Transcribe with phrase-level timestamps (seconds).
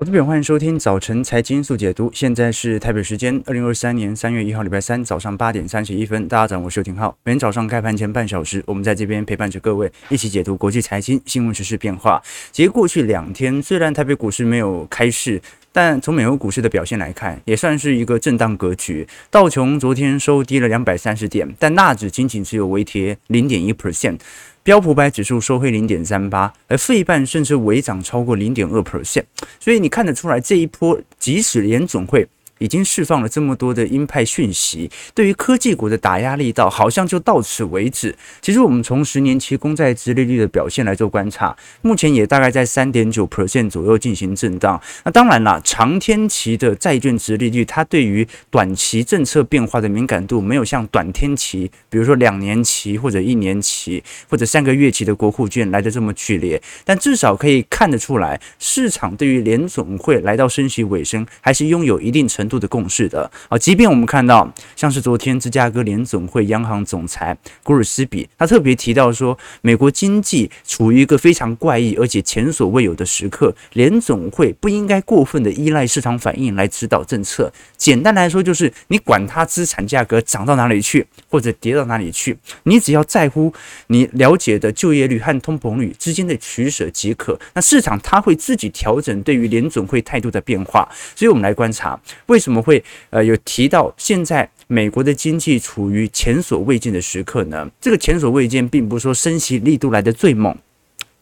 [0.00, 2.08] 我这边欢迎收听早晨财经速解读。
[2.14, 6.28] 现在是台北时间二零二三年三月一号礼拜三早上八点三十一分。
[6.28, 7.18] 大家早，我是刘廷浩。
[7.24, 12.22] 每天早上开盘前半小时，我们在这边陪伴着各位一起解读国际财经新闻时事变化。
[12.52, 15.42] 其实过去两天，虽然台北股市没有开市，
[15.80, 19.06] 但从美国股市的表现来看，也算是一个震荡格局。
[19.30, 24.18] 道琼昨天收低了两百三十点，但纳指仅仅只有微跌零点一 percent。
[24.64, 29.22] 标普百指数收黑零点三八，而费半甚至微涨超过零点二 percent，
[29.60, 32.26] 所以你看得出来，这一波即使连总会。
[32.58, 38.14] 已经释放了这么多的鹰派讯息，对于科技股的打压力道好像就到此为止。
[38.40, 44.80] 其实我们从十年期公债殖利率的表现来做观察，目前也大概在三点九 percent 左右进行震荡。
[45.04, 56.60] 那当然啦，长天期的债券殖利率，它对于短期政策变化的敏感度没有像短天期，比如说两年期或者一年期或者三个月期的国库券来的这么剧烈。
[56.84, 77.52] 但至少可以看得出来，市场对于联总会来到升息尾声，还是拥有一定程度的共识的啊，即便我们看到像是昨天芝加哥联总会央行总裁古尔斯比，他特别提到说，美国经济处于一个非常怪异而且前所未有的时刻，联总会不应该过分的依赖市场反应来指导政策。
[77.76, 83.52] 简单来说，就是你管它资产价格涨到哪里去，或者跌到哪里去，你只要在乎
[83.88, 87.38] 你了解的就业率和通膨率之间的取舍即可。
[87.52, 90.88] 那市场它会自己调整对于联总会态度的变化。
[91.14, 92.37] 所以我们来观察为。
[92.38, 97.68] 为什么会呃有提到现在美国的经济处于前所未见的时刻呢？
[97.80, 100.56] 这个前所未见，并不是说升息力度来得最猛，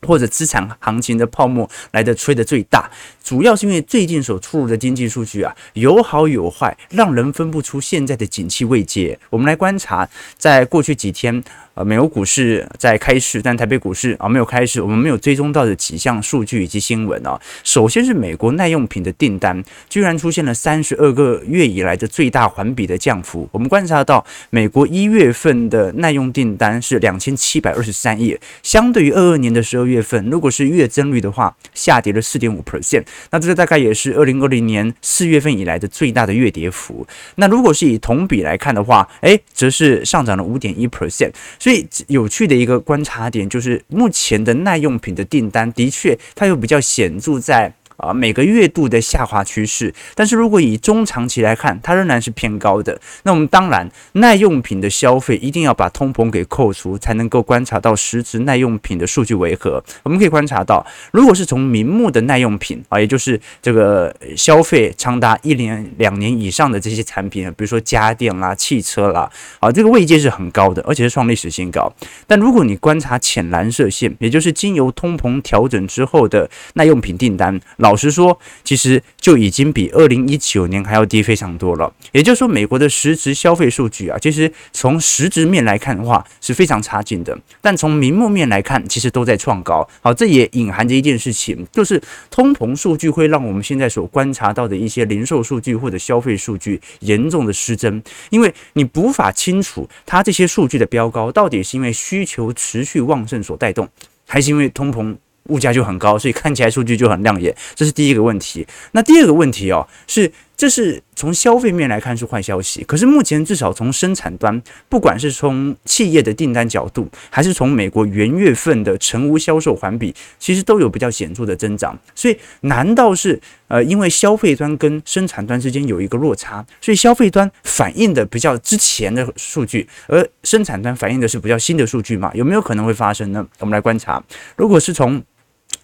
[0.03, 2.91] 或者资产行情的泡沫来得吹得最大，
[3.25, 9.19] 主要是因为最近所出炉的经济数据啊有好有坏，让人分不出现在的景气位阶。
[9.31, 11.43] 我们来观察，在过去几天。
[11.77, 17.39] 呃，美国股市在开市，但台北股市啊没有开市，我们没有追踪到的几项数据以及新闻啊。
[17.63, 23.47] 首先是美国耐用品的订单，居然出现了三十二个月以来的最大环比的降幅。
[23.53, 33.05] 我们观察到，美国一月份的耐用订单是两千七百二十三亿，相对于二二年的十二月份，如果是月增率的话，下跌了四点五 percent。
[33.33, 37.07] 那这个大概也是二零二零年四月份以来的最大的月跌幅。
[37.35, 41.33] 那如果是以同比来看的话，诶，则是上涨了五点一 percent。
[41.67, 47.75] 最有趣的一个观察点就是，目前的耐用品的订单的确，它又比较显著在。
[47.97, 53.01] 啊，每个月度的下滑趋势，但是如果以中长期来看，它仍然是偏高的。
[53.23, 59.83] 那我们当然，耐用品的消费一定要把通膨给扣除，才能够观察到实质耐用品的数据为何。
[60.03, 69.31] 我们可以观察到，如果是从名目的耐用品啊，也就是这个消费长达一年、两年以上的这些产品，比如说家电啦、汽车啦，
[69.61, 71.93] 啊，这个位阶是很高的，而且是创历史新高。
[72.27, 77.59] 但如果你观察浅蓝色线，也就是经由通膨调整之后的耐用品订单。
[77.87, 81.93] 老实说，其实就已经比二零一九年还要低非常多了。
[82.11, 87.39] 也就是说，美国的实质消费数据啊，其实从实质面来看的话是非常差劲的。
[87.61, 89.89] 但从名目面来看，其实都在创高。
[90.01, 103.89] 好，这也隐含着一件事情，就是通膨数据会让我们现在所观察到的一些零售数据或者消费数据严重的失真，因为你无法清楚它这些数据的飙高到底是因为需求持续旺盛所带动，
[104.27, 105.17] 还是因为通膨。
[105.49, 108.67] 物价就很高，所以看起来数据就很亮眼，这是第一个问题。
[108.93, 121.99] 那第二个问题哦，是这是从消费面来看是坏消息，可是目前至少从生产端，不管是从企业的订单角度，还是从美国元月份的成屋销售环比，其实都有比较显著的增长。
[122.15, 132.31] 所以难道是呃，因为消费端跟生产端之间有一个落差，所以消费端反映的比较之前的数据，而生产端反映的是比较新的数据吗？
[132.33, 133.47] 有没有可能会发生呢？
[133.59, 134.23] 我们来观察，
[134.57, 135.23] 如果是从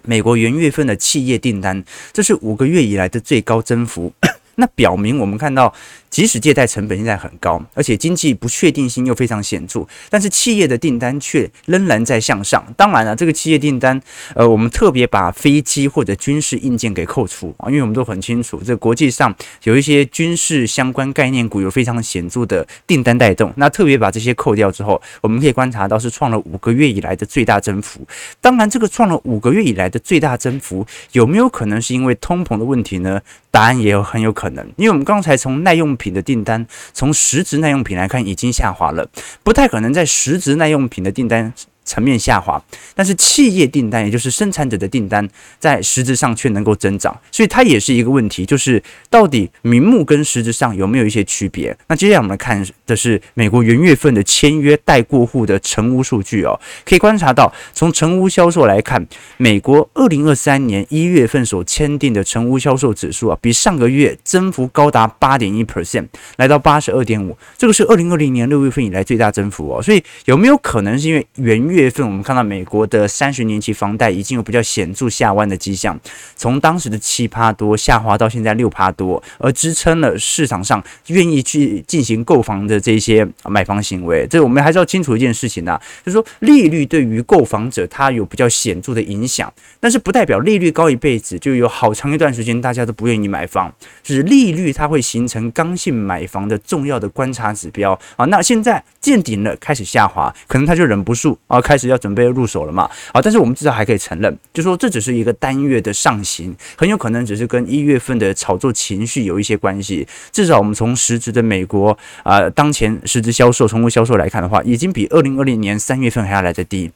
[0.04, 4.12] 美国元月份的企业订单，这是五个月以来的最高增幅。
[4.56, 5.72] 那表明我们看到，
[6.10, 12.62] 即使借贷成本现在很高，而且经济不确定性又非常显著，但是企业的订单却仍然在向上。
[12.76, 14.00] 当然了，这个企业订单，
[14.34, 19.34] 呃，我们特别把飞机或者军事硬件给扣除啊，因为我们都很清楚，这国际上
[19.64, 23.52] 有一些军事相关概念股有非常显著的订单带动。
[23.56, 28.00] 那特别把这些扣掉之后，我们可以观察到是创了五个月以来的最大增幅。
[28.40, 33.20] 当然，这个创了五个月以来的最大增幅，有没有可能是因为通膨的问题呢？
[33.50, 39.08] 答案也有很有可能，可能因为我们刚才从耐用品的订单，从实质耐用品来看已经下滑了，
[39.44, 42.62] 不太可能在实质耐用品的订单层面下滑，
[42.94, 51.76] 但是企业订单，也就是生产者的订单，在实质上却能够增长，所以它也是一个问题，就是到底名目跟实质上有没有一些区别？
[51.88, 59.06] 那接下来我们来看的是美国元月份的签约待过户的成屋数据哦，可以观察到，从成屋销售来看，
[59.36, 66.06] 美国二零二三年一月份所签订的成屋销售指数啊，比上个月增幅高达八点一 percent，
[66.36, 75.98] 来到八十二点五，这个是二零二零年六月份以来最大增幅哦，所以有没有可能是因为元月月份我们看到美国的三十年期房贷已经有比较显著下弯的迹象，
[76.36, 84.26] 从当时的七趴多下滑到现在六趴多，而支撑了市场上愿意去进行购房的这些买房行为。
[84.28, 93.72] 这我们还是要清楚一件事情呢、就是说利率对于购房者它有比较显著的影响，但是不代表利率高一辈子就有好长一段时间大家都不愿意买房，
[94.02, 98.26] 就是利率它会形成刚性买房的重要的观察指标啊。
[98.26, 101.98] 那现在见顶了，开始下滑，可能他就忍不住啊，开始要。
[102.02, 102.90] 准备入手了嘛？
[103.14, 110.04] 好，但是我们至少还可以承认，就说这只是一个单月的上行，很有可能只是跟一月份的炒作情绪有一些关系。
[110.32, 116.90] 至少我们从实质的美国啊、当前实质销售、成屋销售来看的话，已经比二零二零年三月份还要来得低。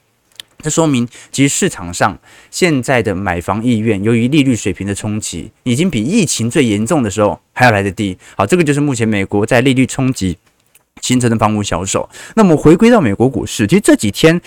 [0.61, 2.19] 这说明，其实市场上
[2.51, 8.17] 现在的买房意愿，由于利率水平的冲击，已经比疫情最严重的时候还要来得低。
[8.35, 10.37] 好，这个就是目前美国在利率冲击
[11.01, 12.07] 形成的房屋销售。
[12.35, 14.41] 那么回归到美国股市，其实这几天。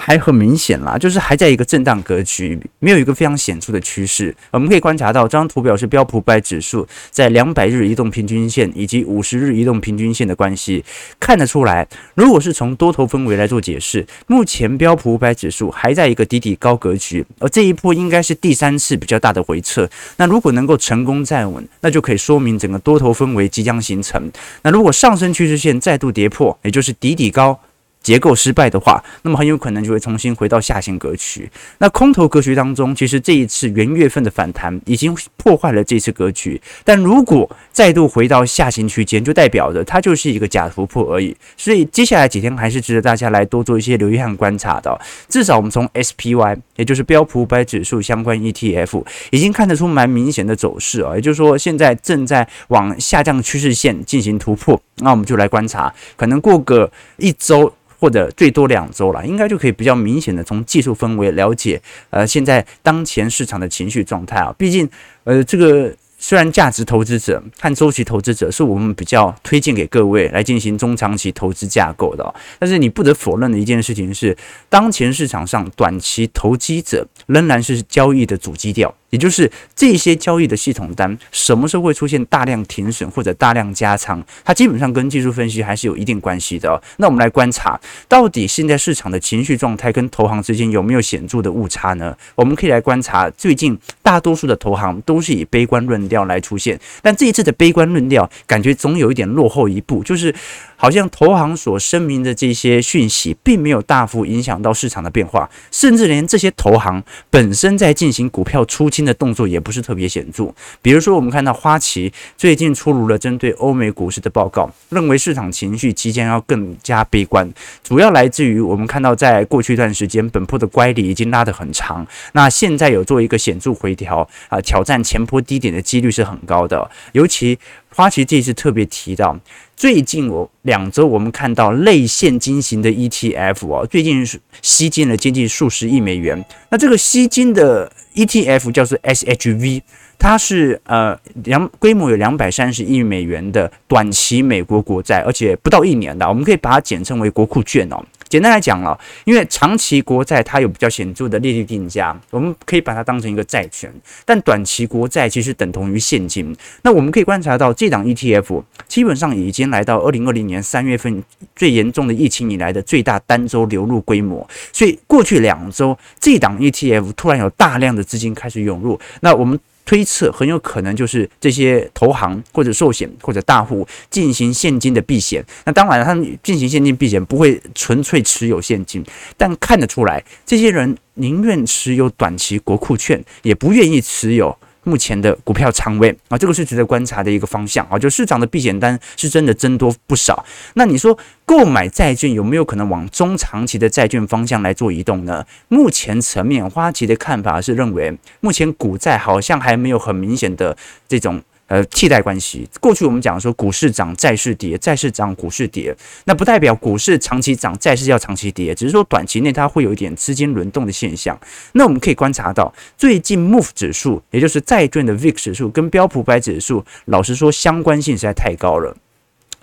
[0.00, 4.34] 还很明显啦，就是还在一个震荡格局，没有一个非常显著的趋势。
[4.52, 10.84] 我们可以观察到，这张图表是标普五百指数在两百日移动平均线以及五十日移动平均线的关系，
[11.18, 19.88] 看得出来，如果是从多头氛围来做解释，目前标普五百指数还在一个底底高格局，而这一波应该是第三次比较大的回撤。
[20.16, 24.30] 那如果能够成功站稳，那就可以说明整个多头氛围即将形成。
[24.62, 27.58] 那如果上升趋势线再度跌破，也就是底底高。
[28.02, 31.50] 结构失败的话，那么很有可能就会重新回到下行格局。
[31.78, 36.60] 那空头格局当中，其实这一次元月份的反弹已经破坏了这次格局。
[36.84, 41.36] 但如果再度回到下行区间，就代表着它就是一个假突破而已。
[41.56, 44.98] 所以接下来几天还是值得大家来多做一些留意和观察的。
[45.28, 51.14] 至少我们从 SPY，也就是标普五百指数相关 ETF，已经看得出蛮明显的走势啊。
[51.14, 54.80] 也就是说，现在正在往下降趋势线进行突破。
[55.00, 57.70] 那我们就来观察，可能过个一周。
[58.00, 64.88] 或者最多两周了，应该就可以比较明显的从技术氛围了解，呃，现在当前市场的情绪状态啊，毕竟，
[65.24, 65.92] 呃，这个。
[66.20, 74.36] 虽然价值投资者和周期投资者是我们比较推荐给各位来进行中长期投资架构的，但是你不得否认的一件事情是，
[74.68, 86.80] 当前市场上短期投机者仍然是交易的主基调，也就是这些交易的系统单什么时候会出现大量停损或者大量加仓，它基本上跟技术分析还是有一定关系的。
[86.98, 92.16] 那我们来观察，到底现在市场的情绪状态跟投行之间有没有显著的误差呢？
[92.34, 100.34] 我们可以来观察，最近大多数的投行都是以悲观论调来出现，但这一次的悲观论调感觉总有一点落后一步，就是
[100.76, 110.52] 好像投行所声明的这些讯息，并没有大幅影响到市场的变化，甚至连这些投行本身在进行股票出新的动作也不是特别显著。
[110.82, 117.48] 比如说，我们看到花旗最近出炉了针对欧美股市的报告，认为市场情绪即将要更加悲观，
[117.84, 127.56] 主要来自于我们看到在过去一段时间本波的乖离已经拉得很长，那现在有做一个显著回调啊，挑战前坡低点的几率是很高的，尤其
[127.98, 129.36] 花旗这次特别提到，
[129.74, 136.44] 最近我两周我们看到类现金型的 ETF 哦，最近是吸金了接近数十亿美元。
[136.70, 139.82] 那这个吸金的 ETF 叫做 SHV，
[140.16, 148.00] 它是呃两规模有两百三十亿美元的短期美国国债，而且不到一年的，我们可以把它简称为国库券哦。
[148.28, 153.92] 简单来讲了，因为长期国债它有比较显著的利率定价，我们可以把它当成一个债权，
[154.24, 156.54] 但短期国债其实等同于现金。
[156.82, 161.22] 那我们可以观察到，这档 ETF 基本上已经来到二零二零年三月份
[161.56, 169.58] 最严重的疫情以来的最大单周流入规模，所以过去两周这档 ETF 突然有大量的资金开始涌入，那我们。
[169.88, 175.42] 推测很有可能就是这些投行或者寿险或者大户进行现金的避险。
[175.64, 179.02] 那当然，他们进行现金避险不会纯粹持有现金，
[179.38, 184.54] 但看得出来，这些人宁愿持有短期国库券，也不愿意持有。
[184.88, 190.42] 目前的股票仓位啊，这个是值得观察的一个方向啊，就市场的避险单是真的增多不少。
[190.74, 195.44] 那你说购买债券有没有可能往中长期的债券方向来做移动呢？
[195.68, 200.74] 目前层面，花旗的看法是认为，目前股债好像还没有很明显的
[201.06, 202.68] 这种呃替代关系。
[202.80, 211.38] 过去我们讲说股市涨，债市跌，债市涨，股市跌，那不代表股市长期涨，债市要长期跌，只是说短期内它会有一点资金轮动的现象。
[211.72, 218.96] 那我们可以观察到，最近 MOVE 指数，也就是债券的 VIX 指数，跟标普五百指数，老实说相关性实在太高了。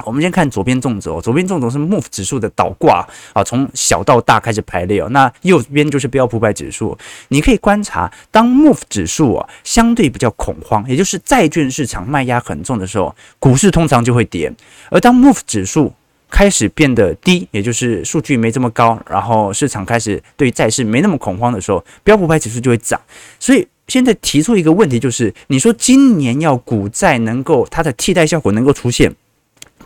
[0.04, 5.08] 我们先看左边纵轴，左边纵轴是 MOVE 指数的倒挂啊，从小到大开始排列哦。
[5.10, 6.98] 那右边就是标普百指数，
[7.30, 14.52] 你可以观察，当 MOVE 指数啊相对比较恐慌，也就是债券市场卖压很重的时候，股市通常就会跌；
[14.92, 15.94] 而当 MOVE 指数
[16.30, 23.00] 开始变得低，也就是数据没这么高，然后市场开始对债市没那么恐慌的时候，标普百指数就会涨。
[23.40, 29.16] 所以现在提出一个问题，就是你说今年要股债能够它的替代效果能够出现？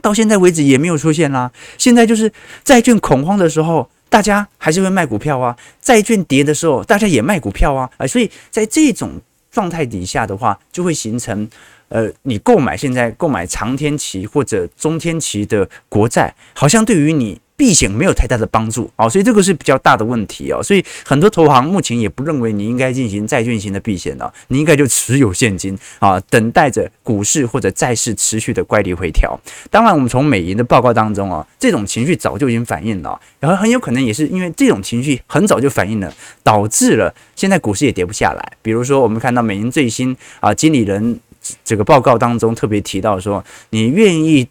[0.01, 1.51] 到现在为止也没有出现啦。
[1.77, 2.31] 现在就是
[2.63, 7.89] 债券恐慌的时候，大家还是会卖股票啊；债券跌的时候，大家也卖股票啊。
[7.97, 9.19] 啊，所以在这种
[9.51, 11.47] 状态底下的话，就会形成，
[11.89, 17.39] 呃，你购买现在购买长天期或者中天期的国债，好像对于你。
[17.59, 29.37] 避险没有太大的帮助啊，所以这个是比较大的问题啊，所以很多投行目前也不认为你应该进行债券型的避险了，你应该就持有现金啊，等待着股市或者债市持续的乖离回调。
[29.69, 38.53] 当然，我们从美银的报告当中啊，这种情绪早就已经反映了，然后很有可能也是因为这种情绪很早就反映了，导致了现在股市也跌不下来。
[38.61, 41.19] 比如说，我们看到美银最新啊经理人
[41.65, 44.47] 这个报告当中特别提到说，你愿意。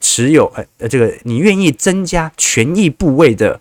[0.00, 3.60] 持有呃，这个你愿意增加权益部位的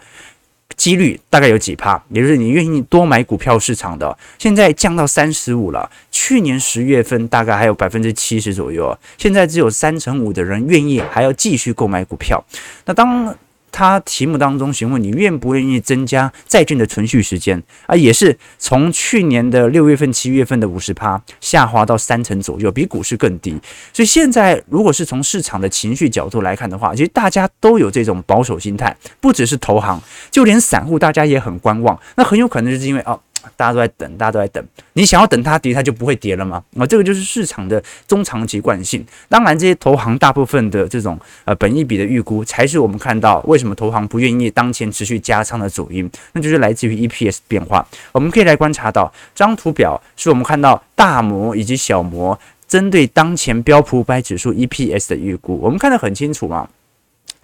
[0.76, 2.04] 几率大概有几趴？
[2.10, 5.90] 也就是你愿意多买股票市场的，现在降到三十五了。
[6.12, 12.44] 去年十月份大概还有百分之七十左右，现在只有三成五的人愿意还要继续购买股票。
[12.86, 13.36] 那当。
[13.76, 23.60] 他题目当中询问你愿不愿意增加债券的存续时间啊，也是从去年的六月份、七月份的五十趴下滑到三成左右，比股市更低。
[23.92, 30.02] 所以现在如果是从市场的情绪角度来看的话，其实大家都有这种保守心态，不只是投行，
[30.32, 32.00] 就连散户大家也很观望。
[32.16, 33.20] 那很有可能就是因为哦。
[33.56, 34.64] 大家都在等，大家都在等。
[34.94, 36.64] 你想要等它跌，它就不会跌了吗？
[36.78, 39.06] 啊，这个就是市场的中长期惯性。
[39.30, 46.10] 当然，这些投行大部分的这种呃本益比的预估，才是我们看到为什么投行不愿意当前持续加仓的主因。
[46.34, 47.86] 那就是来自于 EPS 变化。
[48.12, 52.38] 我们可以来观察到，这张图表是我们看到大摩以及小摩
[52.68, 55.60] 针对当前标普五百指数 EPS 的预估。
[55.62, 56.68] 我们看得很清楚嘛。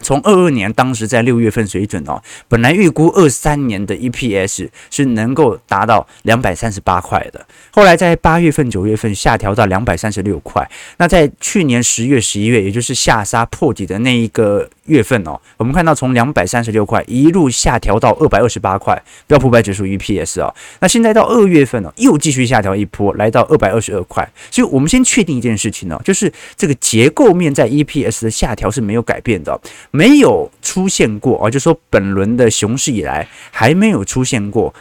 [0.01, 10.67] 从二二年当时在六月份水准哦，本来预估二三年的 EPS 是能够达到两百三十八块的，后来在八月份、九月份下调到两百三十六块。
[10.97, 20.53] 那在去年十月、十一月，也就是下杀破底的那一个月份哦，我们看到从两百三十六块一路下调到二百二十八块，标普百指数 EPS 哦。
[20.79, 24.27] 那现在到二月份哦，又继续下调一波，来到二百二十二块。
[24.49, 29.59] 所以我们先确定一件事情呢，就是这个结构面在 EPS 的下调是没有改变的。
[29.91, 34.73] 没有出现过啊，就说本轮的熊市以来还没有出现过，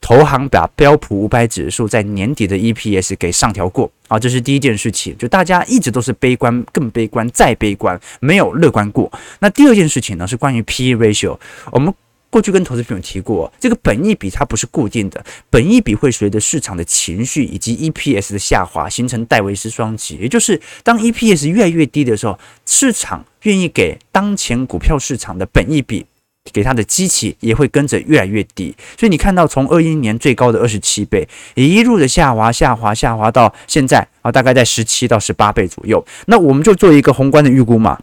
[0.00, 9.10] 投行把标普五百指数在年底的 EPS 给上调过啊，这是第一件事情，就大家一直都是悲观，更悲观，再悲观，没有乐观过。
[9.38, 11.38] 那第二件事情呢，是关于 PE ratio，
[11.70, 11.94] 我们。
[12.34, 22.36] 过去跟投资朋友提过，这个本益比它不是固定的，本益比会随着市场的情绪以及 EPS 的下滑形成戴维斯双击，也就是当 EPS 越来越低的时候，
[22.66, 26.04] 市场愿意给当前股票市场的本益比
[26.52, 28.74] 给它的基期也会跟着越来越低。
[28.98, 36.04] 所以你看到从二一年最高的二十七倍，一路的下滑下滑下滑到现在啊，大概在十七到十八倍左右。
[36.26, 38.00] 那我们就做一个宏观的预估嘛。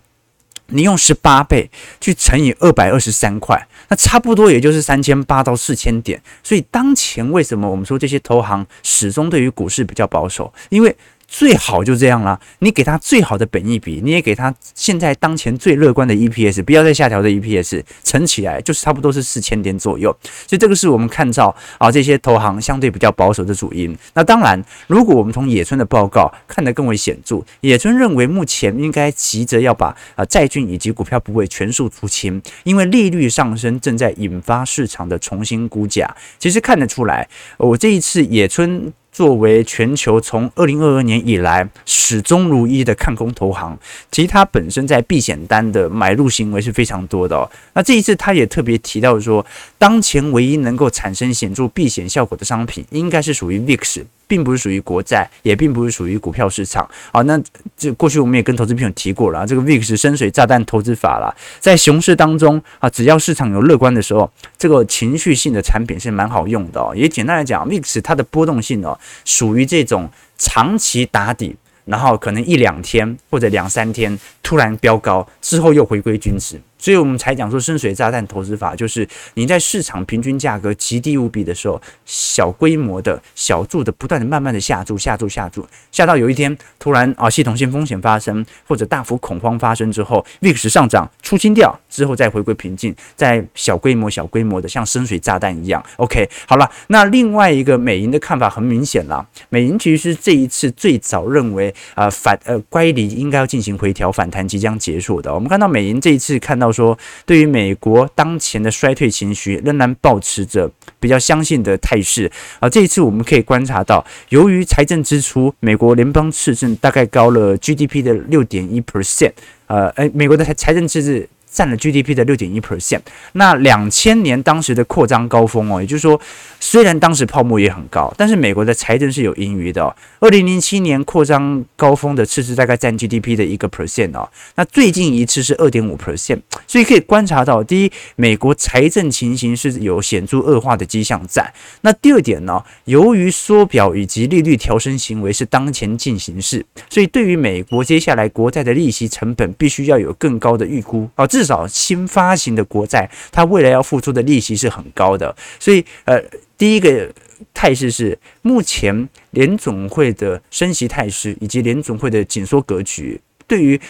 [0.74, 1.70] 你用十八倍
[2.00, 6.22] 去乘以二百二十三块，那差不多也就是三千八到四千点。
[6.42, 10.54] 所以当前为什么我们说这些投行始终对于股市比较保守？
[10.70, 10.96] 因为
[11.34, 20.16] 最好就这样啦，你给他最好的本益比，你也给他现在当前最乐观的 EPS，不要再下调的 EPS，乘起来就是差不多是四千点左右。
[20.46, 23.98] 所以这个是我们看到啊这些投行相对比较保守的主因。
[24.14, 36.14] 那当然，如果我们从野村的报告看得更为显著，野村认为目前应该急着要把啊债券以及股票部位全数出清，因为利率上升正在引发市场的重新估价。
[36.38, 38.92] 其实看得出来，我这一次野村。
[39.12, 43.78] 作为全球从二零二二年以来始终如一的看空投行，
[44.10, 47.50] 其实它本身在避险单的买入行为是非常多的哦。
[47.74, 49.46] 那这一次他也特别提到说，
[49.78, 54.06] 当前唯一能够产生显著避险效果的商品，应该是属于 VIX。
[54.32, 56.90] 并不是属于国债，也并不是属于股票市场。
[57.12, 57.38] 好，那
[57.76, 66.94] 这过去我们也跟投资朋友提过了，这个 VIX 深水炸弹投资法了，在熊市当中啊，只要市场有乐观的时候，这个情绪性的产品是蛮好用的哦。
[66.96, 71.58] 也简单来讲，VIX 它的波动性哦，属于这种长期打底。
[71.84, 76.62] 然后可能一两天或者两三天突然飙高，之后又回归均值。
[76.82, 95.84] 所以我们才讲说深水炸弹投资法，就是你在市场平均价格极低无比的时候，小规模的小注的不断的慢慢的下注下注下注，下到有一天突然啊系统性风险发生或者大幅恐慌发生之后，VIX 上涨出清掉之后再回归平静，再小规模小规模的像深水炸弹一样。
[95.98, 105.32] OK，好了，那另外一个美银的看法很明显了，美银其实是这一次最早认为啊反呃乖离应该要进行回调，反弹即将结束的。
[105.32, 106.71] 我们看到美银这一次看到。
[106.72, 112.70] 说对于美国当前的衰退情绪，仍然保持着比较相信的态势啊。
[112.70, 119.32] 这一次我们可以观察到，由于财政支出，美国联邦赤字大概高了 GDP 的六点一 percent，
[119.68, 121.28] 呃，诶，美国的财财政赤字。
[121.52, 123.02] 占了 GDP 的六点一 percent，
[123.34, 126.20] 那两千年当时的扩张高峰哦，也就是说，
[126.60, 129.94] 虽然当时泡沫也很高，但是美国的财政是有盈余的哦。
[130.22, 141.54] 二零零七年扩张高峰的赤字大概占 GDP 的一个 percent 哦，那最近一次是二点五 percent，所以可以观察到，第一，美国财政情形是有显著恶化的迹象在。
[141.82, 151.28] 那第二点呢，由于缩表以及利率调升行为是当前进行式，所以对于美国接下来国债的利息成本必须要有更高的预估哦。
[151.42, 156.22] 至少新发行的国债，它未来要付出的利息是很高的，所以呃，
[156.56, 157.12] 第一个
[157.52, 163.82] 态势是目前联总会的升息态势以及联总会的紧缩格局，对于。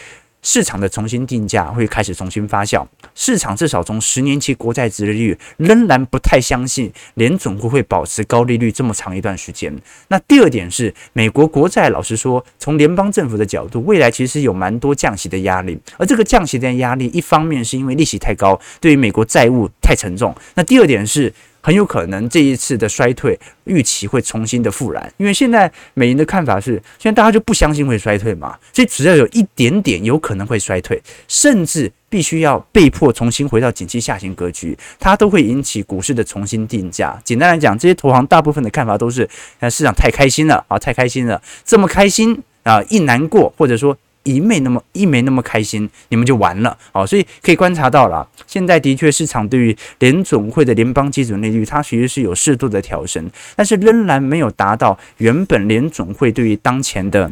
[0.41, 9.74] 市场的重新定价会开始重新发酵，市场至少从十年期国债殖利率仍然不太相信联准会会保持高利率这么长一段时间。
[10.07, 20.36] 那第二点是，美国国债老实说，从联邦政府的角度，未来其实有蛮多降息的压力，而这个降息的压力，一方面是因为利息太高，对于美国债务太沉重。
[20.55, 21.33] 那第二点是。
[21.62, 37.20] 很有可能这一次的衰退预期会重新的复燃，因为现在美银的看法是，现在大家就不相信会衰退嘛，所以只要有一点点有可能会衰退，甚至必须要被迫重新回到景气下行格局，它都会引起股市的重新定价。
[37.24, 43.98] 简单来讲，这些投行大部分的看法都是，啊，市场太开心了啊，太开心了，这么开心啊，一难过或者说。
[44.23, 47.05] 一没那么一没那么开心，你们就完了哦。
[47.05, 57.31] 所以可以观察到了，现在的确市场对于联总会的联邦基准利率，它其实是有适度的调升，但是仍然没有达到原本联总会对于当前的，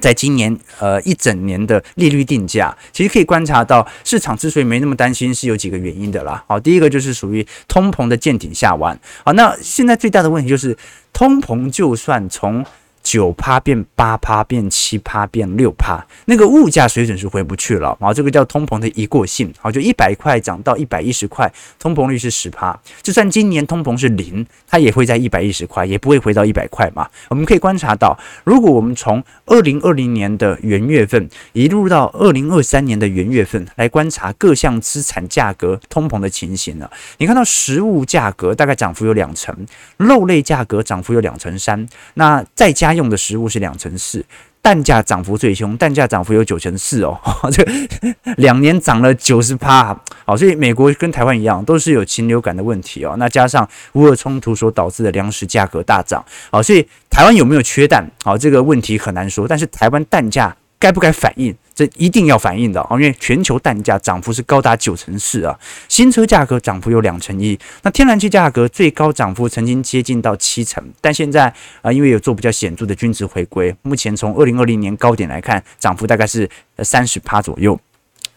[0.00, 2.76] 在今年呃一整年的利率定价。
[2.92, 6.42] 其实可以观察到，市场之所以没那么担心，是有几个原因的啦。
[6.48, 8.98] 好，第一个就是属于通膨的见顶下弯。
[9.24, 10.76] 好，那现在最大的问题就是，
[11.12, 12.64] 通膨就算从
[13.02, 18.12] 九趴变八趴变七趴变六趴，那个物价水准是回不去了啊！
[18.12, 22.78] 这个叫通膨的一过性，好，就一百块涨到一百一十块，通膨率是十趴。
[23.00, 27.08] 就算今年通膨是零，它也会在一百一十块，也不会回到一百块嘛。
[27.28, 39.56] 我们可以观察到，如果我们从二零二零年的元月份一路到二零二三年的元月份来观察各项资产价格通膨的情形呢，你看到食物价格大概涨幅有两成，
[39.96, 42.87] 肉类价格涨幅有两成三，那再加。
[42.88, 44.24] 他用的食物是两成四，
[44.62, 47.20] 蛋价涨幅最凶，蛋价涨幅有九成四哦，
[47.52, 47.62] 这
[48.38, 53.14] 两年涨了九十趴，好，所以美国跟台湾一样，都是有禽流感的问题哦。
[53.18, 58.10] 那加上乌俄冲突所导致的粮食价格大涨，好，所以台湾有没有缺蛋？
[58.24, 61.54] 好，这个问题很难说，但是台湾蛋价该不该反应？
[61.78, 65.56] 这一定要反映的啊，因为全球蛋价涨幅是高达九成四啊，
[65.88, 77.78] 新车价格涨幅有两成一，那天然气价格最高涨幅曾经接近到七成，但现在啊，因为有做比较显著的均值回归，目前从二零二零年高点来看，涨幅大概是三十趴左右。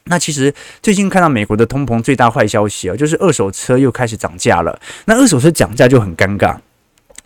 [0.04, 6.56] 那其实最近看到美国的通膨最大坏消息啊，就是二手车又开始涨价了，那二手车涨价就很尴尬。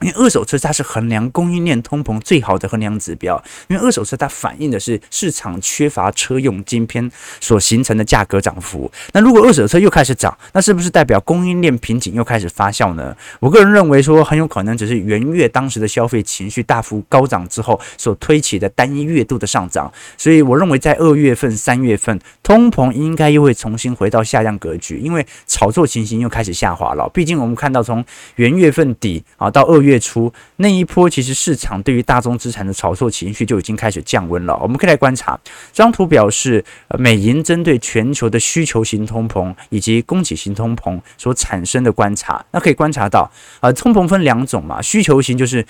[0.01, 8.91] 因为二手车它是衡量供应链通膨最好的衡量指标，因为二手车它反映的是市场缺乏车用晶片所形成的价格涨幅。
[9.13, 13.15] 那如果二手车又开始涨，那是不是代表供应链瓶颈又开始发酵呢？
[13.39, 19.91] 我个人认为说很有可能只是元月当时的消费情绪大幅高涨之后所推起的单一月度的上涨。
[20.17, 27.10] 所以我认为在二月份、三月份通膨应该又会重新回到下降格局，因为炒作情形又开始下滑了。
[27.13, 28.03] 毕竟我们看到从
[28.36, 29.99] 元月份底啊到二月月。
[30.05, 34.55] 初那一波，其实市场对于大宗资产的炒作情绪就已经开始降温了。
[34.61, 35.39] 我们可以来观察
[35.73, 36.63] 这张图，表示
[36.99, 42.45] 美银针对全球的需求型通膨以及供给型通膨所产生的观察。
[42.51, 45.65] 那可以观察到，呃，通膨分两种嘛，需求型就是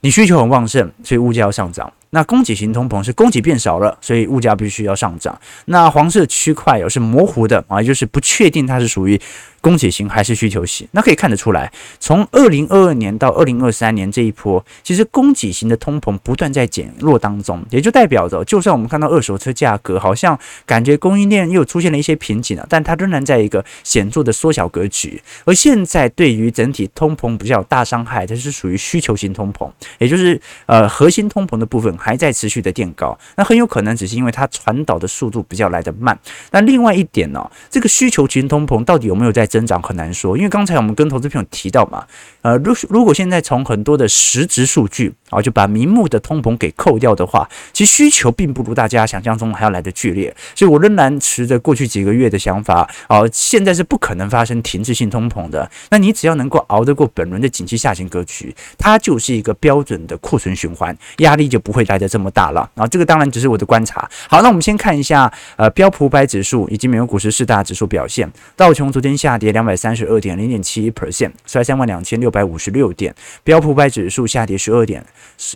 [0.00, 1.90] 你需求很旺盛，所以物价要上涨。
[2.10, 5.38] 那供给型通膨是供给变少了，所以物价必须要上涨。
[5.66, 9.20] 那黄色区块哦是模糊的啊，就是不确定它是属于。
[9.60, 10.86] 供给型还是需求型？
[10.92, 25.20] 那可以看得出来，从二零二二年到二零二三年这一波，其实供给型的通膨不断在减弱当中，也就代表着，就算我们看到二手车价格好像感觉供应链又出现了一些瓶颈了，但它仍然在一个显著的缩小格局。
[25.44, 29.68] 而现在对于整体通膨比较大伤害，它是属于需求型通膨，
[29.98, 36.18] 也就是呃核心通膨的部分还在持续的垫高，那很有可能只是因为它传导的速度比较来得慢。
[36.52, 42.06] 那另外一点呢、这个需求型通膨到底有没有在增长很难说，因为刚才我们跟投资朋友提到嘛，
[42.42, 55.68] 呃，如如果现在从很多的实质数据啊，就把名目的通膨给扣掉的话，其实需求并不如大家想象中还要来得剧烈，所以我仍然持着过去几个月的想法啊，现在是不可能发生停滞性通膨的。
[55.90, 62.70] 那你只要能够熬得过本轮的景气下行格局，它就是一个标准的库存循环，压力就不会来得这么大了。
[62.74, 64.06] 然后这个当然只是我的观察。
[64.28, 69.78] 好，那我们先看一下呃标普五百指数以及美国股市四大指数表现，道琼昨天下跌两百。
[69.78, 73.14] 三十二点零点七 percent，衰三万两千六百五十六点。
[73.44, 75.06] 标普五百指数下跌十二点，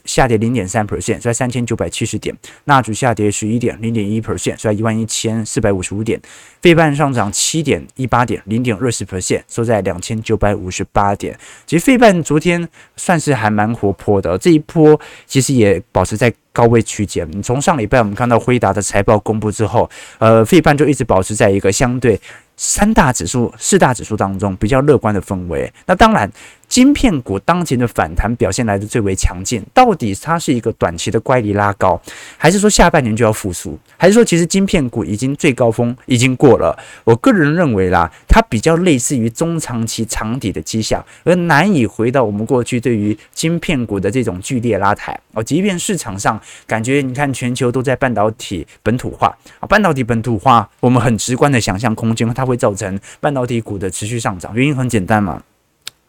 [0.05, 2.33] 下跌零点三 percent，衰三千九百七十点。
[2.67, 6.21] 纳指下跌十一点零点一 percent，衰一万一千四百五十五点。
[6.61, 11.37] 费半上涨七点一八点，零点二十 percent，收在两千九百五十八点。
[11.67, 17.29] 其实费半昨天算是还蛮活泼的，这一波其实也保持在高位区间。
[17.33, 22.21] 你从上礼拜我们看到辉达的财报公布之后，呃，费半就一直保持在一个相对。
[22.57, 26.31] 三大指数、四大指数当中比较乐观的氛围，那当然。
[26.73, 32.01] 晶片股当前的反弹表现来的最为强劲，到底它是一个短期的乖离拉高，
[32.39, 36.75] 还是说下半年就要复苏，还是说其实晶片股已经最高峰已经过了？
[37.05, 45.43] 我个人认为啦，它比较类似于中长期长底的迹象，而难以回到我们过去对于晶片股的这种剧烈拉抬哦。
[45.43, 55.43] 即便市场上感觉你看全球都在半导体本土化啊，半导体本土化，我们很直观的想象空间，它会造成半导体股的持续上涨，原因很简单嘛。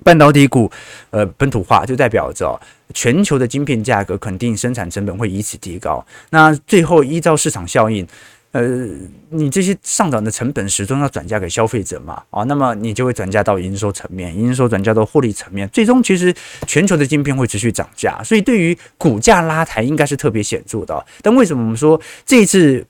[0.03, 0.71] 半导体股，
[1.11, 2.59] 呃，本土化就代表着
[2.93, 6.05] 全球的晶片价格肯定生产成本会以此提高。
[6.29, 8.05] 那最后依照市场效应，
[8.51, 8.87] 呃，
[9.29, 16.33] 你这些上涨的成本始终要转嫁给消费者嘛，啊，那么你就会转嫁到营收层面，营收转嫁到获利层面，最终其实
[16.67, 21.05] 全球的晶片会持续涨价，所以对于股价拉抬应该是特别显著的。
[21.21, 22.85] 但为什么我们说这一次？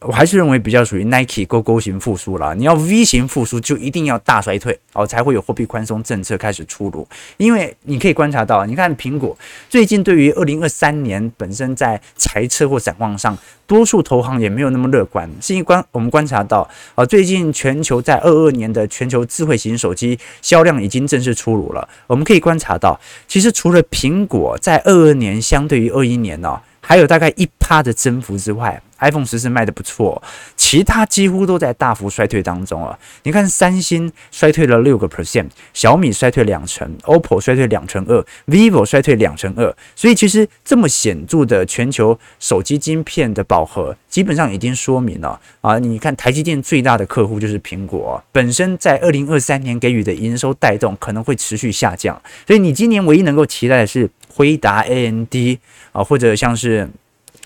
[0.00, 2.54] 我还是认为比较属于 Nike 勾勾型复苏了。
[2.54, 7.06] 你要 V 型复苏，就一定要大衰退哦，才会有货币宽松政策开始出炉。
[7.36, 9.36] 因为你可以观察到，你看苹果
[9.68, 15.28] 最近对于二零二三年本身在财测或展望上，多数投行也没有那么乐观。
[15.40, 21.88] 是因为观我们观察到啊，最近全球在二二年的全球智慧型手机销量已经正式出炉了。
[22.06, 28.80] 我们可以观察到，其实除了苹果在二二年相对于二一年呢、还有大概一趴的增幅之外。
[29.00, 30.20] iPhone 十四卖得不错，
[30.56, 32.98] 其他几乎都在大幅衰退当中啊！
[33.22, 39.72] 你看，三星衰退了六个 percent，小米衰退两成，OPPO 衰退两成二，vivo 衰退两成二。
[39.94, 45.78] 所以，其实这么显著的全球手机晶片的饱和，基本上已经说明了啊！
[45.78, 55.34] 你看，台积电最大的客户就是苹果，本身在二零二三年给予的营收带动可能会持续下降，所以你今年唯一能够期待的是辉达、AMD
[55.92, 56.88] 啊，或者像是。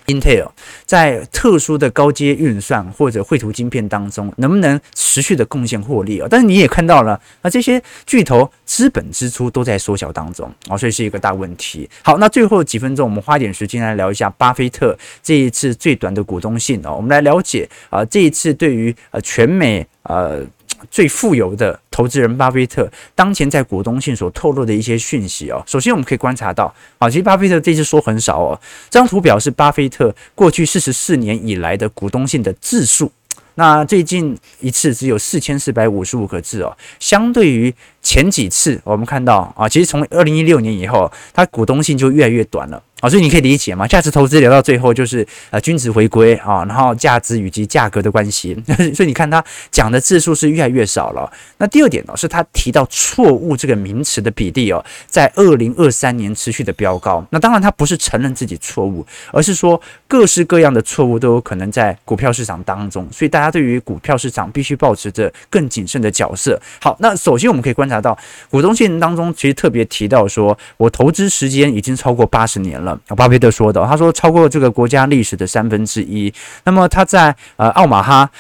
[0.07, 0.51] Intel
[0.85, 6.27] 在特殊的高阶运算或者绘图晶片当中，能不能持续的贡献获利啊？
[6.29, 11.89] 但是你也看到了啊，这些巨头资本支出都在缩小当中啊，所以是一个大问题。
[12.03, 20.45] 好，那最后几分钟，我们花点时间来聊一下巴菲特这一次最短的股东信哦，我们来了解啊，这一次对于呃全美呃。
[20.91, 33.11] 最富有的投资人巴菲特当前在股东信所透露的一些讯息哦，首先我们可以观察到啊，其实巴菲特这次说很少哦，这张图表是巴菲特过去四十四年以来的股东信的字数，
[33.55, 42.83] 那最近一次只有四千四百五十五个字哦，相对于前几次我们看到啊，其实从二零一六年以后，他股东信就越来越短了。
[43.03, 48.57] 啊，所以你可以理解嘛，价值投资聊到最后就是呃均值回归啊，然后价值以及价格的关系。
[48.95, 51.29] 所以你看他讲的字数是越来越少了。
[51.59, 57.27] 那第二点呢，是他提到错误这个名词的比例哦，在二零二三年持续的飙高。
[57.31, 63.05] 那当然他不是承认自己错误，而是说各式各样的错误都有可能在股票市场当中。
[63.11, 66.57] 所以大家对于股票市场必须保持着更谨慎的角色。
[66.81, 68.17] 好，那首先我们可以观察到
[68.49, 72.92] 股东信当中其实特别提到说，我投资时间已经超过八十年了。
[73.17, 76.33] 巴菲特说的，他说超过这个国家历史的三分之一。
[76.65, 78.31] 那么他在呃奥马哈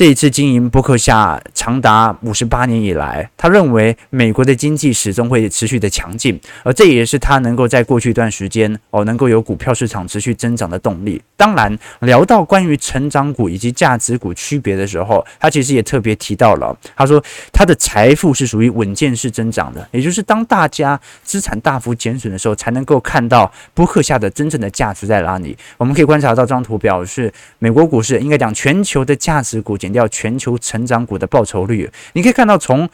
[0.00, 11.20] 这一次经营波克夏长达五十八年以来，他认为美国的经济始终会持续的强劲，而这也是他能够在过去一段时间哦，能够有股票市场持续增长的动力。
[11.36, 25.54] 当然，聊到关于成长股以及价值股区别的时候，他其实也特别提到了，他说他的财富是属于稳健式增长的，也就是当大家资产大幅减损的时候，才能够看到波克夏的真正的价值在哪里。
[25.76, 31.90] 我们可以观察到这张图表是美国股市，应该讲全球的价值股减掉全球成长股的报酬率。
[32.12, 32.88] 你可以看到，从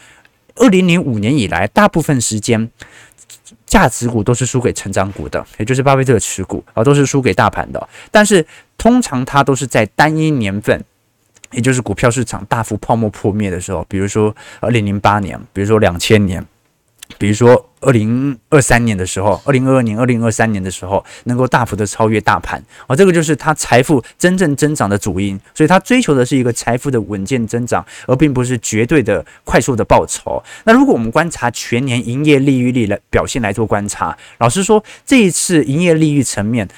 [0.57, 2.71] 二零零五年以来，大部分时间
[3.67, 7.89] 价值股都是输给成长股的，也就是巴菲特持股啊，都是输给大盘的。
[8.11, 8.47] 但是
[8.79, 10.83] 通常它都是在单一年份，
[11.53, 16.45] 也就是股票市场大幅泡沫破灭的时候，比如说二零零八年，比如说两千年。
[17.19, 25.39] 比如说，二零二三年的时候，二零二二年、二零二三年的时候，能够大幅的超越大盘，而、这个就是他财富真正增长的主因。
[25.55, 30.43] 所以，他追求的是一个财富的稳健增长，而并不是绝对的快速的报酬。
[30.65, 36.69] 那如果我们观察全年营业利率率来表现来做观察，老实说，这一次营业利率层面，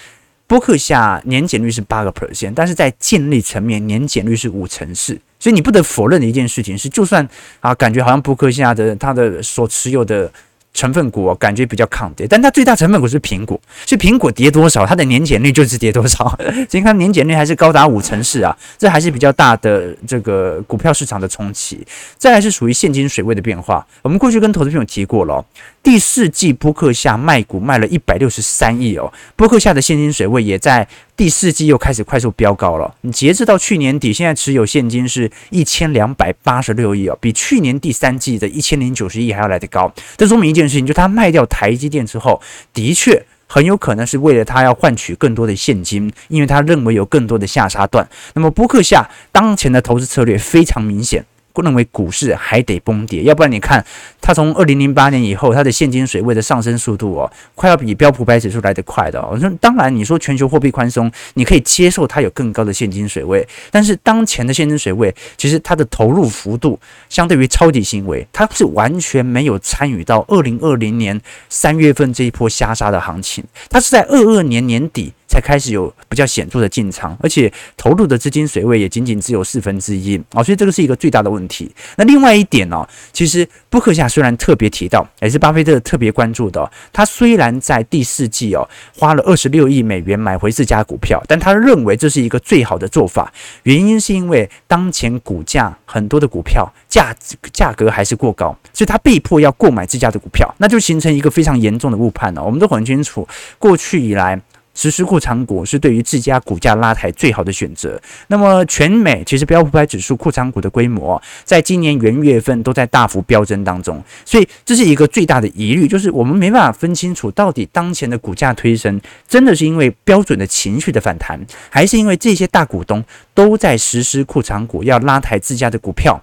[0.46, 5.18] 波克下年减率是八个 percent，但是在净利层面年减率是五成四。
[5.38, 7.28] 所以你不得否认的一件事情是，就算
[7.60, 10.30] 啊，感觉好像伯克夏的它的所持有的。
[10.74, 16.28] 成分股、哦、感觉比较抗跌，但它最大成分股是苹果，所以苹果跌多少，它的年减率就是跌多少。
[16.70, 21.84] 所以看年减率还是高达五成四啊，这还是比较大的这个股票市场的冲击。
[22.16, 25.44] 再来是属于现金水位的变化，我们过去跟投资朋友提过了、
[25.82, 30.86] 第四季波克夏卖股卖了一百六十三亿哦，波克夏的现金水位也在。
[31.18, 32.94] 第四季又开始快速飙高了。
[33.00, 39.92] 你截至到去年底，现在持有现金是一千两百八十六亿哦，比去年第三季的一千零九十亿还要来得高。
[40.16, 42.40] 这说明一件事情，就他卖掉台积电之后，
[42.72, 48.08] 的确很有可能是为了他要换取更多的现金，因为他认为有更多的下杀段。
[48.34, 51.26] 那么伯克夏当前的投资策略非常明显。
[51.58, 53.84] 不认为股市还得崩跌，要不然你看
[54.20, 59.30] 它从二零零八年以后，它的现金水位的上升速度哦，快要比标普百指数来得快的哦。
[59.32, 75.12] 我说，当然你说全球货币宽松，你可以接受它有更高的现金水位，但是当前的现金水位，其实它的投入幅度相对于抄底行为，它是完全没有参与到二零二零年三月份这一波下杀的行情，它是在二二年年底。
[75.28, 81.70] 才开始有比较显著的进场，而且投入的资金水位也仅仅只有四分之一啊，所以这个是一个最大的问题。
[81.96, 93.30] 那另外一点呢，其实波克夏虽然特别提到，也是巴菲特特别关注的，他虽然在第四季哦花了二十六亿美元买回自家股票，但他认为这是一个最好的做法，
[93.64, 97.14] 原因是因为当前股价很多的股票价
[97.52, 102.42] 价格还是过高，所以他被迫要购买自家的股票，那就形成一个非常严重的误判了。
[102.42, 104.40] 我们都很清楚，过去以来。
[104.78, 108.00] 实施库藏股是对于自家股价拉抬最好的选择。
[108.28, 126.22] 那么，全美其实标普百指数库藏股的规模，在今年元月份都在大幅飙增当中，所以这是一个最大的疑虑，就是我们没办法分清楚到底当前的股价推升，真的是因为标准的情绪的反弹，还是因为这些大股东都在实施库藏股，要拉抬自家的股票。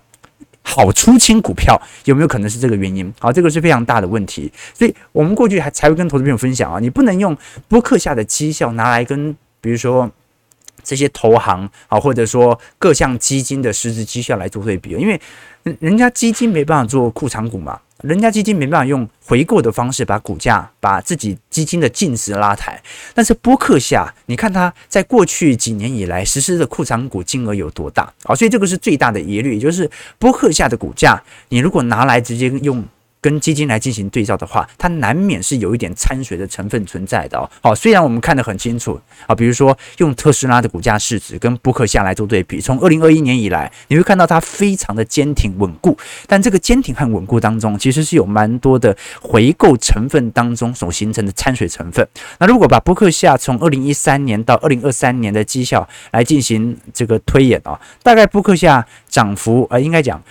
[0.67, 3.13] 好出清股票有没有可能是这个原因？
[3.19, 7.37] 好，这个是非常大的问题，所以我们过去还才会跟投资朋友分享啊，你不能用
[7.69, 10.11] 播客下的绩效拿来跟比如说
[10.83, 15.21] 这些投行啊，或者说各项基金的实质绩效来做对比，因为
[15.79, 17.79] 人家基金没办法做库藏股嘛。
[18.03, 22.81] 人家基金没办法用回购的方式把股价、把自己基金的净值拉抬，
[23.13, 28.35] 但是波克夏，你看他在过去几年以来实施的库藏股金额有多大啊？
[28.35, 32.83] 所以这个是最大的疑虑，就是波克夏的股价，你如果拿来直接用。
[33.25, 37.49] 跟基金来进行对照的话，它难免是有一点掺水的成分存在的哦。
[37.59, 45.97] 好，虽然我们看得很清楚啊，比如说用特斯拉的股价市值跟波克夏来做对比，从二零二一年以来，你会看到它非常的坚挺稳固。
[46.27, 52.07] 但这个坚挺和稳固当中，其实是有蛮多的回购成分当中所形成的掺水成分。
[52.37, 60.21] 那如果把波克夏从二零一三年到二零二三年的绩效来进行这个推演啊，大概波克夏涨幅呃，应该讲。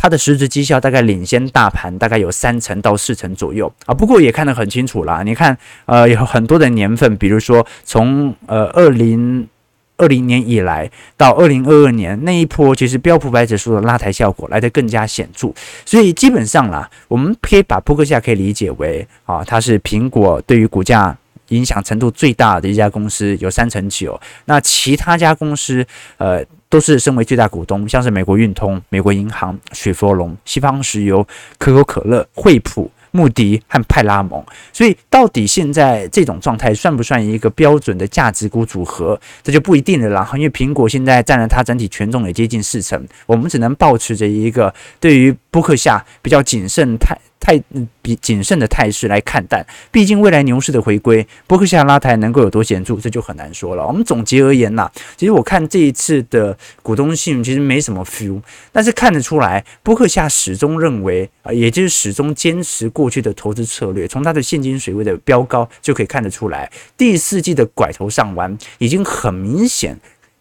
[0.00, 5.24] 它的实质绩效大概领先大盘大概有三成到四成左右啊，不过也看得很清楚啦。
[5.24, 9.48] 你看，呃，有很多的年份，比如说从呃二零
[9.96, 15.52] 二零年以来到二零二二年那一波，其实标普百指数的拉抬效果来得更加显著。
[15.84, 21.16] 所以基本上啦，我们可以把波克夏可以理解为啊，它是苹果对于股价
[21.48, 24.18] 影响程度最大的一家公司，有三成九。
[24.44, 25.84] 那其他家公司，
[26.18, 26.44] 呃。
[26.68, 31.26] 都是身为最大股东，像是美国运通、美国银行、雪佛龙、西方石油、
[31.58, 34.44] 可口可乐、惠普穆迪和派拉蒙。
[34.72, 39.18] 所以到底现在这种状态算不算一个标准的价值股组合？
[39.42, 40.30] 这就不一定了啦。
[40.34, 47.16] 因为苹果现在占了它整体权重也接近四成，我们只能保持着一个对于波克夏比较谨慎态。
[47.40, 47.60] 太
[48.02, 53.86] 比谨慎的态势来看待，毕竟未来牛市的回归，波克夏拉抬能够有多显著，这就很难说了。
[53.86, 58.40] 我们总结而言呐，其实我看这一次的股东信其实没什么 feel，
[58.72, 69.98] 但是看得出来，波克夏始终认为啊，也就是始终坚持过去的投资策略，从它的现金水位的飙高就可以看得出来，第四季的拐头上完已经很明显。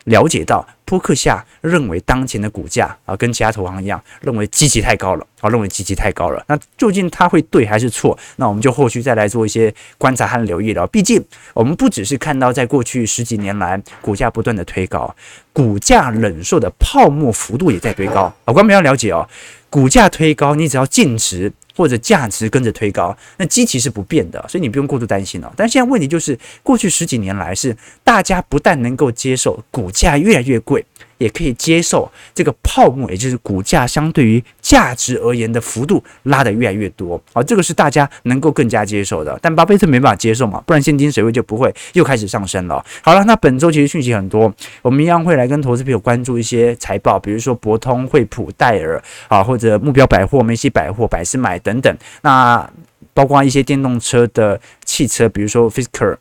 [0.08, 6.42] 了解到扑克夏认为当前的股价啊，跟其他投行一样，认为积极太高了啊，认为积极太高了。
[6.48, 8.18] 那究竟它会对还是错？
[8.38, 10.88] 那我们就后续再来做一些观察和留意了。
[10.88, 11.22] 毕竟
[11.54, 15.14] 我们不只是看到在过去十几年来股价不断的推高，
[15.52, 18.34] 股价忍受的泡沫幅度也在推高。
[18.46, 19.28] 啊，观众要了解哦，
[19.70, 21.52] 股价推高，你只要净值。
[21.76, 25.54] 或者价值跟着推高，那基期是不变的，所以你不用过度担心了。
[25.56, 30.84] 但现在问题就是，过去十几年来是大家不但能够接受股价越来越贵。
[31.18, 39.38] 也可以接受这个泡沫，也就是股价相对于价值而言的幅度拉得越来越多，好，这个是大家能够更加接受的。
[39.42, 42.84] 但巴菲特没办法接受嘛，不然现金水位就不会又开始上升了。
[43.02, 51.98] 好了，那本周其实讯息很多，我们一样会来跟投资朋友关注一些财报，比如说博通、惠普、戴尔啊，或者目标百货、梅西百货、百思买等等。
[52.22, 52.70] 那
[53.14, 56.18] 包括一些电动车的汽车，比如说 Fisker。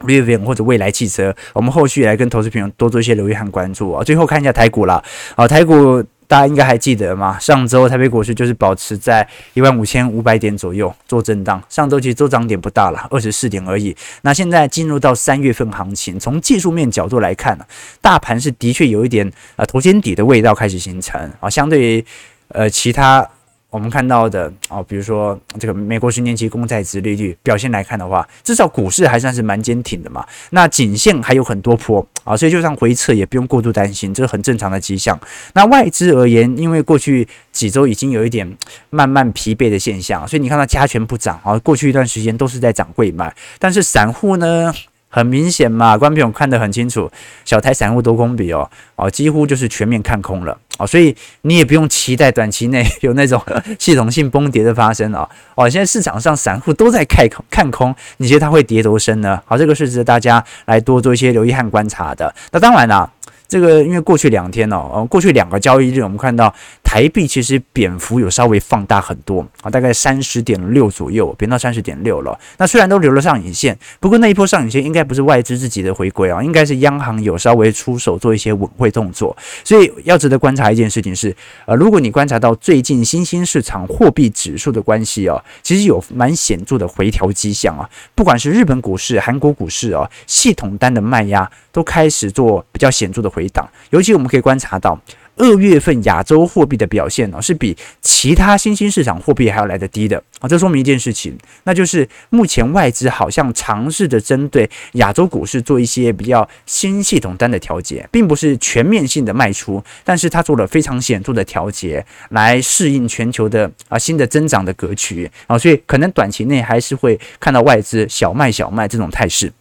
[0.00, 4.04] Rivian 或者蔚来汽车，我们后续来跟投资朋友多做一些留意和关注啊。
[4.04, 5.02] 最后看一下台股了，
[5.34, 7.38] 啊，台股大家应该还记得吗？
[7.38, 13.96] 上周台北股市就是保持在一万五千五百点左右做震荡，上周其实周涨点不大了，二十四点而已。
[14.22, 17.64] 那现在进入到三月份行情，从技术面角度来看呢，
[18.00, 22.04] 大盘是的确有一点啊头肩底的味道开始形成啊，相对于
[22.48, 23.28] 呃其他。
[23.70, 30.26] 我们看到的哦，比如说这个美国十年期公债殖利率表现来看的话，至少股市还算是蛮坚挺的嘛。
[30.50, 35.18] 那颈线还有很多坡啊，所以就算回撤也不用过度担心，这是很正常的迹象。
[35.52, 38.56] 那外资而言，因为过去几周已经有一点
[38.88, 44.72] 慢慢疲惫的现象，所以你看到加权不涨啊，过去一段时间都是在涨贵买，但是散户呢？
[45.08, 47.10] 很明显嘛，观众朋友看得很清楚，
[47.44, 53.42] 小台散户多空比哦，哦，几乎就是全面看空了哦，所以你也不用期待短期内有那种
[53.78, 59.40] 系统性崩跌的发生啊，哦，现在市场上散户都在看空，看空，你觉得它会跌多深呢？
[59.46, 62.34] 好，这个是值得大家来多做一些留意和观察的。
[62.52, 63.10] 那当然啦。
[63.50, 66.54] 这个因为过去两天哦，呃，过去两个交易日，我们看到
[66.88, 72.36] 台币其实贬幅有稍微放大很多啊，大概三十点六左右，贬到三十点六了。
[72.56, 79.36] 那虽然都留了上影线，不过那一波上影线应该不是外资自己的回归啊，应该是央行有稍微出手做一些稳汇动作。
[79.62, 94.98] 所以要值得观察一件事情是，呃，如果你观察到最近新兴市场货币指数的关系哦，其实有蛮显著的回调迹象啊，不管是日本股市、韩国股市哦，系统单的卖压都开始做比较显著的回档，尤其我们可以观察到，
[95.38, 100.48] 二月份亚洲货币的表现呢，是比其他新兴市场货币还要来得低的啊。
[100.48, 115.56] 这说明一件事情，那就是目前外资好像尝试着针对亚洲股市做一些比较新系统单的调节，并不是全面性的卖出，但是它做了非常显著的调节，来适应全球的啊新的增长的格局啊。
[115.56, 119.52] 所以可能短期内还是会看到外资小卖小卖这种态势。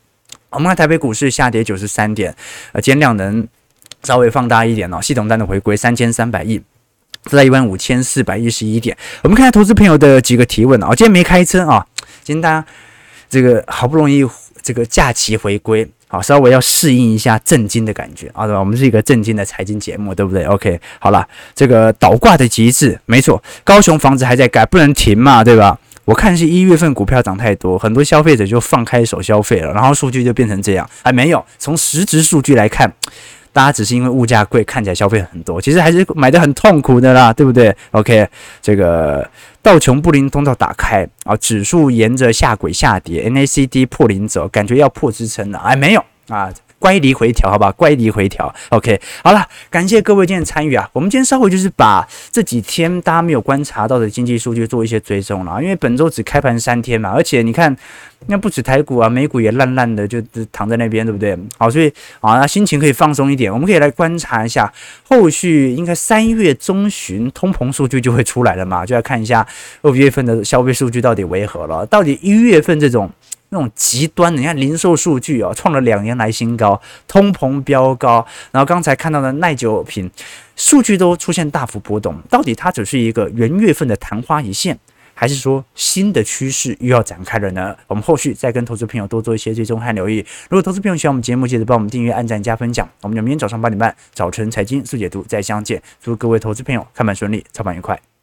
[0.50, 2.34] 我们看台北股市下跌九十三点，
[2.72, 3.46] 呃，今天量能
[4.04, 6.62] 稍微放大一点哦，系统单的回归三千三百亿，
[7.26, 8.96] 在一万五千四百一十一点。
[9.24, 11.86] 我们看下投资朋友的几个提问啊，今天没开车啊，
[12.24, 12.66] 今天大家
[13.30, 14.26] 这个好不容易
[14.62, 18.60] 这个假期回归，好，稍微要适应一下震惊的感觉啊，对吧？
[18.60, 25.78] 我们是一个震惊的财经节目，对不对？OK，好了，这个倒挂的极致，没错，高雄房子还在盖，不能停嘛，对吧？
[26.06, 30.90] 我看是一月份股票涨太多，很多消费者就放开手消费了，然后数据就变成这样。
[31.04, 32.90] 还没有从实质数据来看，
[33.58, 38.28] 大家只是因为物价贵，看起来消费很多，其实还是买的很痛苦的啦，对不对？OK，
[38.62, 39.28] 这个
[39.64, 46.54] 道琼布林通道打开啊，指数沿着下轨下跌，NACD 破零轴，感觉要破支撑了，唉没有啊。
[46.80, 50.88] 乖离回调，好吧，乖离回调，OK，好了，感谢各位今天参与啊。
[50.94, 57.76] 我们今天稍微就是把这几天大家没有观察到的经济数据做一些追踪了，因为本周只开盘三天嘛，而且你看，
[58.28, 61.38] 那不止台股啊，美股也烂烂的，就躺在那边，对不对？
[61.58, 64.72] 好，所以啊，那心情可以放松一点，我们可以来观察一下，
[65.10, 69.46] 后续应该三月中旬通膨数据就会出来了嘛，就要看一下
[69.82, 73.10] 二月份的消费数据到底为何了，到底一月份这种。
[73.50, 80.10] 那种极端，你看零售数据哦，创了两年来新高，通膨飙高，然后刚才看到的耐久品
[80.56, 84.78] 数据都出现大幅波动，到底它只是一个元月份的昙花一现，
[85.14, 87.76] 还是说新的趋势又要展开了呢？
[87.88, 90.18] 我们后续再跟投资朋友多做一些追踪和留意。
[90.50, 92.88] 如果投资朋友喜欢我们节目，记得帮我们订阅、按赞、加分享。
[93.02, 95.82] 我们就明天早上八点半早晨财经速解读再相见。
[96.02, 98.17] 祝各位投资朋友看盘顺利，操盘愉快。